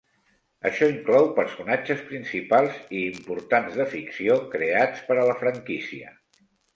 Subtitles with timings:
[0.67, 6.11] Això inclou personatges principals i importants de ficció creats per a la franquícia.